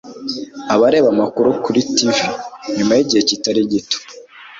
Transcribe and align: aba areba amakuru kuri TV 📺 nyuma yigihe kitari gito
aba 0.73 0.83
areba 0.89 1.07
amakuru 1.15 1.49
kuri 1.63 1.79
TV 1.95 2.09
📺 2.17 2.27
nyuma 2.75 2.93
yigihe 2.97 3.21
kitari 3.29 3.61
gito 3.71 3.97